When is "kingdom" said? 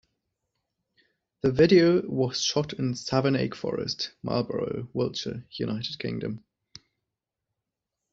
5.99-6.43